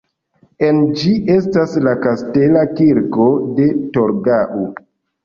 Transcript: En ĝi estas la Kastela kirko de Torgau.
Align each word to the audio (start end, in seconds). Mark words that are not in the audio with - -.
En 0.67 0.77
ĝi 1.01 1.11
estas 1.33 1.75
la 1.87 1.93
Kastela 2.05 2.63
kirko 2.79 3.29
de 3.61 3.69
Torgau. 3.99 4.65